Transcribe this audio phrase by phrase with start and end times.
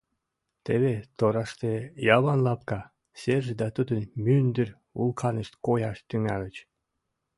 [0.65, 1.71] “Теве тораште
[2.17, 2.81] Яван лапка,
[3.19, 6.55] серже да тудын мӱндыр вулканышт кояш тӱҥальыч.